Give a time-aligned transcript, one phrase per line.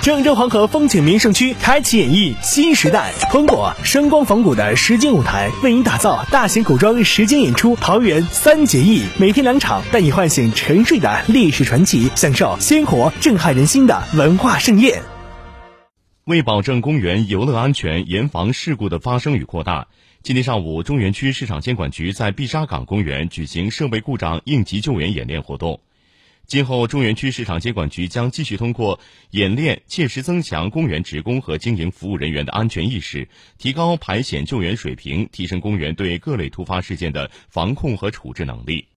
[0.00, 15.02] 郑州黄河风景名胜区开启演绎新时代，通过声光仿古的实景舞台，为您打造大型古装实景演出《桃园三结义》，每天两场，带你唤醒沉睡的历史传奇，享受鲜活震撼人心的文化盛宴。
[16.24, 19.88] 为保证公园游乐安全，严防事故的发生与扩大，
[20.22, 25.80] 今天上午，中原区市场监管局在碧沙岗公园举行设备故障应急救援演练活动。
[26.48, 28.98] 今后，中原区市场监管局将继续通过
[29.32, 33.28] 演练，切实增强公园职工和经营服务人员的安全意识，
[33.58, 38.88] 提高排险救援水平，提升公园对各类突发事件的防控和处置能力。